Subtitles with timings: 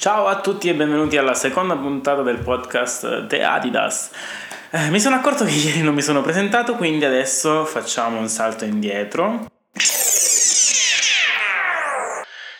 [0.00, 4.10] Ciao a tutti e benvenuti alla seconda puntata del podcast The Adidas.
[4.70, 8.64] Eh, mi sono accorto che ieri non mi sono presentato, quindi adesso facciamo un salto
[8.64, 9.44] indietro.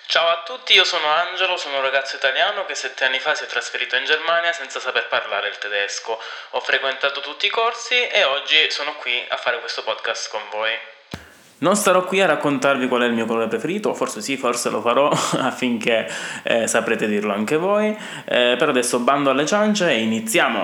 [0.05, 3.45] Ciao a tutti, io sono Angelo, sono un ragazzo italiano che sette anni fa si
[3.45, 6.21] è trasferito in Germania senza saper parlare il tedesco.
[6.51, 10.79] Ho frequentato tutti i corsi e oggi sono qui a fare questo podcast con voi.
[11.61, 14.81] Non starò qui a raccontarvi qual è il mio colore preferito, forse sì, forse lo
[14.81, 15.11] farò
[15.41, 16.09] affinché
[16.43, 17.95] eh, saprete dirlo anche voi.
[18.25, 20.63] Eh, per adesso bando alle ciance e iniziamo!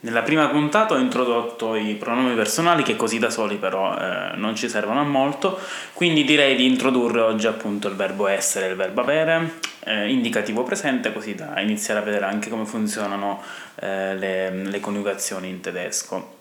[0.00, 4.54] Nella prima puntata ho introdotto i pronomi personali che così da soli però eh, non
[4.54, 5.58] ci servono a molto,
[5.92, 10.62] quindi direi di introdurre oggi appunto il verbo essere e il verbo avere, eh, indicativo
[10.62, 13.42] presente, così da iniziare a vedere anche come funzionano
[13.80, 16.36] eh, le, le coniugazioni in tedesco.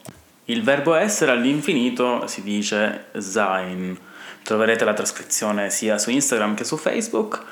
[0.50, 3.98] Il verbo essere all'infinito si dice sein.
[4.44, 7.44] Troverete la trascrizione sia su Instagram che su Facebook.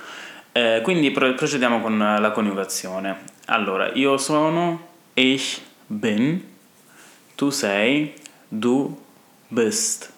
[0.54, 3.18] Eh, quindi procediamo con la coniugazione.
[3.48, 6.42] Allora, io sono, ich bin,
[7.36, 8.14] tu sei,
[8.48, 8.98] du
[9.50, 10.14] bist.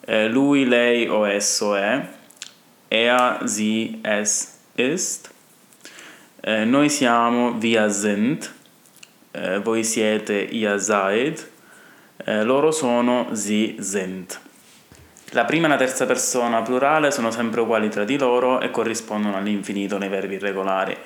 [0.00, 2.04] Eh, lui, lei o esso è,
[2.88, 5.30] er, sie, es ist.
[6.40, 8.52] Eh, noi siamo, wir sind.
[9.30, 11.56] Eh, voi siete, ihr seid
[12.24, 14.38] eh, loro sono sie sind.
[15.32, 19.36] La prima e la terza persona plurale sono sempre uguali tra di loro e corrispondono
[19.36, 20.96] all'infinito nei verbi irregolari.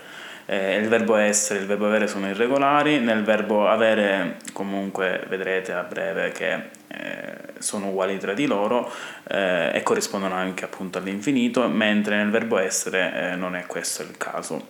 [0.46, 5.72] Eh, il verbo essere e il verbo avere sono irregolari, nel verbo avere comunque vedrete
[5.72, 6.52] a breve che
[6.86, 8.91] eh, sono uguali tra di loro
[9.28, 14.16] eh, e corrispondono anche appunto all'infinito, mentre nel verbo essere eh, non è questo il
[14.16, 14.66] caso.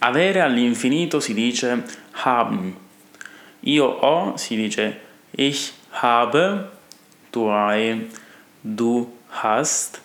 [0.00, 2.76] Avere all'infinito si dice haben.
[3.60, 5.08] Io ho si dice
[5.42, 6.68] Ich habe,
[7.32, 8.08] tu hai,
[8.62, 9.10] du
[9.42, 10.02] hast.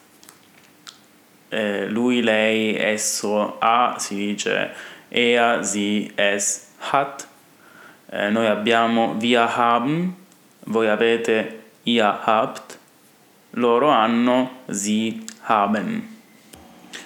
[1.51, 4.69] Eh, lui, lei, esso ha, si dice
[5.09, 7.27] er, sie, es hat.
[8.09, 10.15] Eh, noi abbiamo wir haben,
[10.67, 11.47] voi avete
[11.83, 12.79] ihr habt,
[13.51, 16.17] loro hanno sie haben.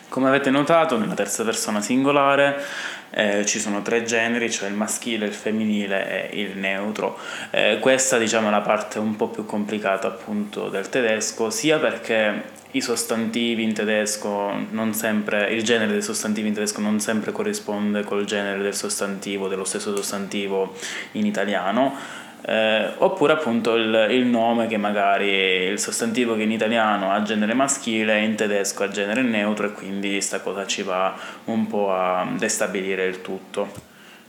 [0.10, 2.64] Come avete notato, nella terza persona singolare
[3.12, 7.18] eh, ci sono tre generi, cioè il maschile, il femminile e il neutro.
[7.52, 12.58] Eh, questa diciamo è la parte un po' più complicata appunto del tedesco, sia perché
[12.72, 18.04] i sostantivi in tedesco non sempre, il genere dei sostantivi in tedesco non sempre corrisponde
[18.04, 20.76] col genere del sostantivo, dello stesso sostantivo
[21.14, 21.96] in italiano,
[22.42, 27.54] eh, oppure appunto il, il, nome che magari il sostantivo che in italiano ha genere
[27.54, 32.28] maschile in tedesco ha genere neutro e quindi questa cosa ci va un po' a
[32.38, 33.70] destabilire il tutto.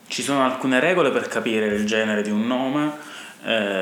[0.08, 2.90] Ci sono alcune regole per capire il genere di un nome,
[3.44, 3.79] eh,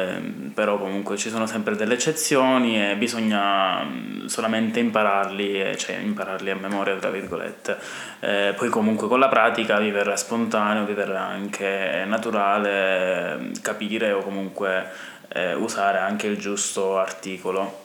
[0.59, 6.57] però comunque ci sono sempre delle eccezioni e bisogna mm, solamente impararli, cioè impararli a
[6.57, 7.79] memoria tra virgolette.
[8.19, 14.11] Eh, poi comunque con la pratica vi verrà spontaneo, vi verrà anche naturale mm, capire
[14.11, 14.91] o comunque
[15.29, 17.85] eh, usare anche il giusto articolo.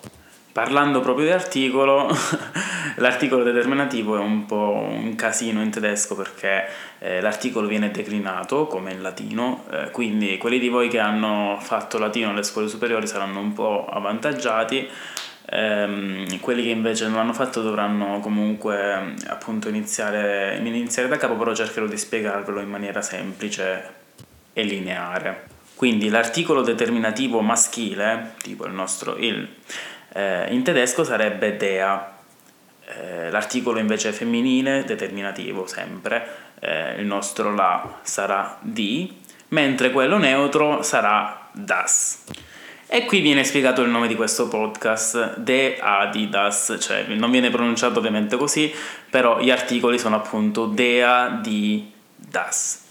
[0.54, 2.08] Parlando proprio di articolo,
[2.98, 6.68] l'articolo determinativo è un po' un casino in tedesco perché
[7.00, 11.98] eh, l'articolo viene declinato come in latino, eh, quindi quelli di voi che hanno fatto
[11.98, 14.88] latino alle scuole superiori saranno un po' avvantaggiati,
[15.50, 21.56] ehm, quelli che invece non l'hanno fatto dovranno comunque appunto iniziare, iniziare da capo, però
[21.56, 23.92] cercherò di spiegarvelo in maniera semplice
[24.54, 25.48] e lineare.
[25.74, 29.50] Quindi l'articolo determinativo maschile, tipo il nostro il,
[30.14, 32.16] eh, in tedesco sarebbe dea,
[32.86, 36.28] eh, l'articolo invece femminile, determinativo sempre,
[36.60, 42.24] eh, il nostro la sarà di, mentre quello neutro sarà das.
[42.86, 47.98] E qui viene spiegato il nome di questo podcast, De Adidas, cioè non viene pronunciato
[47.98, 48.72] ovviamente così,
[49.10, 52.83] però gli articoli sono appunto Dea di Das.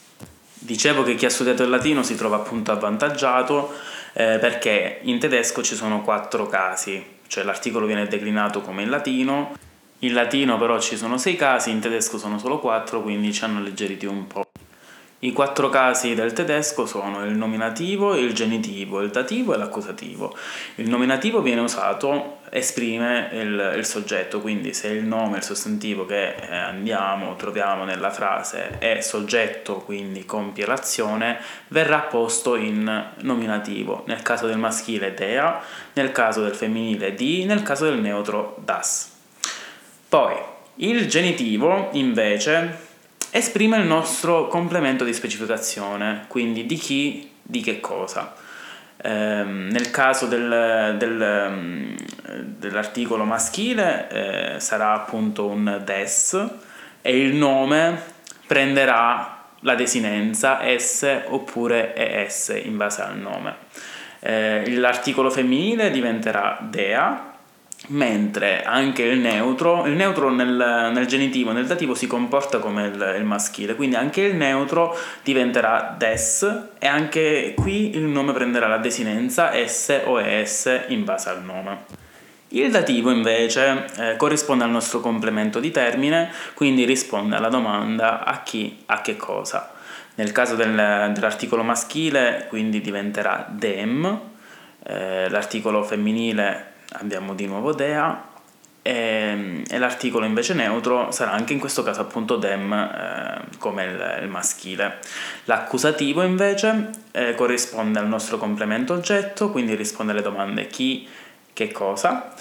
[0.65, 3.73] Dicevo che chi ha studiato il latino si trova appunto avvantaggiato
[4.13, 9.57] eh, perché in tedesco ci sono quattro casi, cioè l'articolo viene declinato come in latino,
[9.99, 13.59] in latino però ci sono sei casi, in tedesco sono solo quattro, quindi ci hanno
[13.59, 14.45] alleggeriti un po'.
[15.19, 20.37] I quattro casi del tedesco sono il nominativo, il genitivo, il dativo e l'accusativo.
[20.77, 26.35] Il nominativo viene usato, esprime il, il soggetto, quindi se il nome, il sostantivo che
[26.35, 31.39] eh, andiamo, troviamo nella frase è soggetto, quindi compie l'azione,
[31.69, 34.05] verrà posto in nominativo.
[34.07, 35.63] Nel caso del maschile dea,
[35.95, 39.11] nel caso del femminile di, nel caso del neutro das.
[40.07, 40.35] Poi,
[40.77, 42.91] il genitivo invece
[43.31, 48.35] esprime il nostro complemento di specificazione, quindi di chi, di che cosa.
[49.05, 51.97] Eh, nel caso del, del,
[52.41, 56.47] dell'articolo maschile eh, sarà appunto un des
[57.03, 58.01] e il nome
[58.47, 63.55] prenderà la desinenza S oppure ES in base al nome.
[64.21, 67.33] Eh, l'articolo femminile diventerà dea,
[67.89, 73.15] mentre anche il neutro, il neutro nel, nel genitivo, nel dativo si comporta come il,
[73.19, 78.79] il, maschile, quindi anche il neutro diventerà des e anche qui il nome prenderà la
[78.79, 82.01] desinenza S o ES in base al nome.
[82.55, 88.43] Il dativo invece eh, corrisponde al nostro complemento di termine, quindi risponde alla domanda a
[88.43, 89.73] chi, a che cosa.
[90.17, 94.21] Nel caso del, dell'articolo maschile quindi diventerà dem,
[94.85, 98.31] eh, l'articolo femminile abbiamo di nuovo dea
[98.83, 104.19] e, e, l'articolo invece neutro sarà anche in questo caso appunto dem eh, come il,
[104.23, 104.99] il, maschile.
[105.45, 111.09] L'accusativo invece eh, corrisponde al nostro complemento oggetto, quindi risponde alle domande chi,
[111.53, 112.35] che cosa,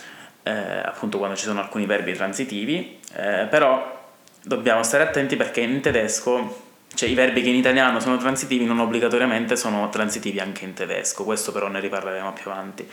[0.43, 3.99] eh, appunto quando ci sono alcuni verbi transitivi, eh, però
[4.43, 8.79] dobbiamo stare attenti perché in tedesco, cioè i verbi che in italiano sono transitivi non
[8.79, 12.89] obbligatoriamente sono transitivi anche in tedesco, questo però ne riparleremo più avanti.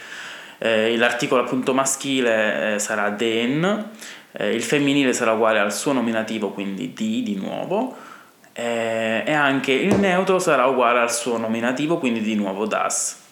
[0.60, 3.90] Eh, l'articolo appunto maschile eh, sarà den,
[4.32, 7.96] eh, il femminile sarà uguale al suo nominativo, quindi di di nuovo,
[8.52, 13.26] eh, e anche il neutro sarà uguale al suo nominativo, quindi di nuovo das.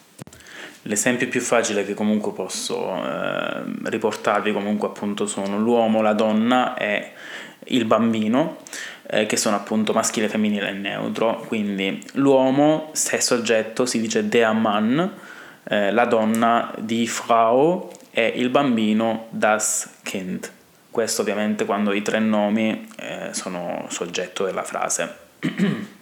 [0.86, 7.12] L'esempio più facile che comunque posso eh, riportarvi comunque appunto sono l'uomo, la donna e
[7.68, 8.58] il bambino,
[9.08, 11.44] eh, che sono appunto maschile, femminile e neutro.
[11.48, 15.00] Quindi l'uomo, stesso oggetto, si dice der Mann,
[15.64, 20.48] eh, la donna di Frau e il bambino das Kind.
[20.88, 25.16] Questo ovviamente quando i tre nomi eh, sono soggetto della frase.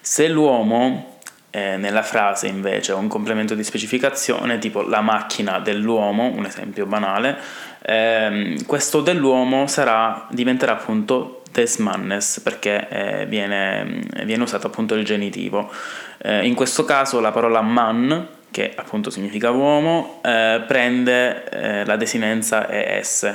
[0.00, 1.13] Se l'uomo
[1.54, 7.38] eh, nella frase invece un complemento di specificazione tipo la macchina dell'uomo, un esempio banale,
[7.80, 15.04] ehm, questo dell'uomo sarà, diventerà appunto des Mannes perché eh, viene, viene, usato appunto il
[15.04, 15.70] genitivo.
[16.18, 21.94] Eh, in questo caso la parola man, che appunto significa uomo, eh, prende eh, la
[21.94, 23.32] desinenza es.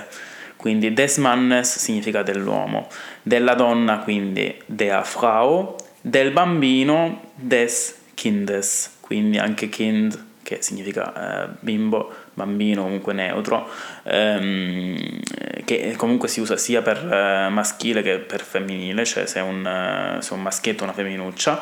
[0.58, 2.90] Quindi des Mannes significa dell'uomo,
[3.22, 11.50] della donna quindi dea Frau, del bambino des kindes, quindi anche kind che significa eh,
[11.62, 13.70] bimbo, bambino, comunque neutro,
[14.04, 15.22] ehm,
[15.64, 19.66] che comunque si usa sia per eh, maschile che per femminile, cioè se è un,
[19.66, 21.62] eh, se un maschietto o una femminuccia.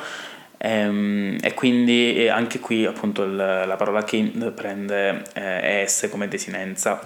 [0.57, 6.99] Ehm, e quindi anche qui appunto il, la parola kind prende eh, es come desinenza.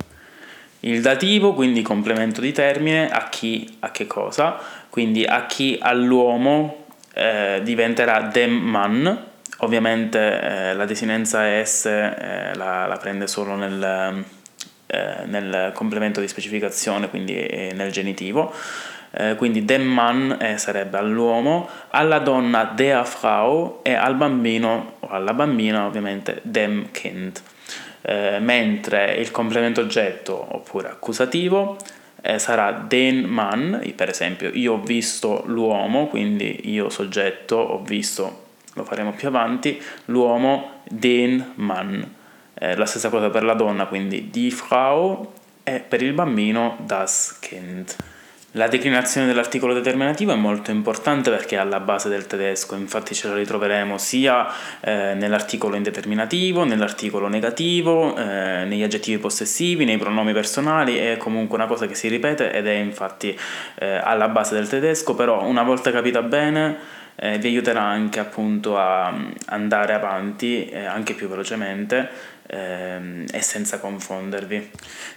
[0.81, 4.57] Il dativo, quindi complemento di termine, a chi, a che cosa,
[4.89, 9.29] quindi a chi all'uomo eh, diventerà dem man,
[9.63, 14.23] Ovviamente eh, la desinenza S eh, la, la, prende solo nel,
[14.87, 18.51] eh, nel, complemento di specificazione, quindi eh, nel genitivo.
[19.11, 25.09] Eh, quindi dem Mann eh, sarebbe all'uomo, alla donna der Frau e al bambino o
[25.09, 27.39] alla bambina ovviamente dem Kind.
[28.39, 31.77] mentre il complemento oggetto oppure accusativo
[32.37, 38.83] sarà den Mann, per esempio io ho visto l'uomo, quindi io soggetto ho visto lo
[38.83, 42.01] faremo più avanti, l'uomo den Mann.
[42.53, 45.33] Eh, la stessa cosa per la donna, quindi die Frau,
[45.63, 47.95] e per il bambino das Kind.
[48.55, 53.29] La declinazione dell'articolo determinativo è molto importante perché è alla base del tedesco, infatti ce
[53.29, 54.45] la ritroveremo sia
[54.81, 61.65] eh, nell'articolo indeterminativo, nell'articolo negativo, eh, negli aggettivi possessivi, nei pronomi personali, è comunque una
[61.67, 63.39] cosa che si ripete ed è infatti
[63.75, 68.77] eh, alla base del tedesco, però una volta capita bene eh, vi aiuterà anche appunto
[68.77, 72.09] a mm, andare avanti eh, anche più velocemente
[72.47, 74.71] ehm, e senza confondervi.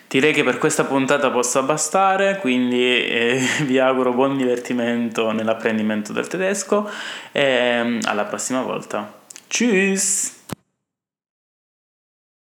[0.09, 6.29] Direi che per questa puntata possa bastare, quindi eh, vi auguro buon divertimento nell'apprendimento del
[6.29, 6.89] tedesco
[7.33, 9.23] e mm, alla prossima volta.
[9.49, 10.44] Tschüss!